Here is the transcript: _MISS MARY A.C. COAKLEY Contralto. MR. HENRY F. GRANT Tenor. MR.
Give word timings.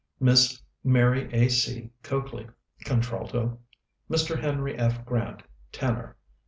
_MISS 0.25 0.59
MARY 0.83 1.31
A.C. 1.31 1.91
COAKLEY 2.01 2.47
Contralto. 2.85 3.59
MR. 4.09 4.39
HENRY 4.41 4.75
F. 4.79 5.05
GRANT 5.05 5.43
Tenor. 5.71 6.15
MR. 6.15 6.15